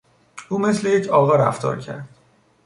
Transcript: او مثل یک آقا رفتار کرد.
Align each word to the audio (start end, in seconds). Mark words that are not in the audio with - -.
او 0.49 0.57
مثل 0.57 0.87
یک 0.87 1.07
آقا 1.07 1.35
رفتار 1.35 1.79
کرد. 1.79 2.09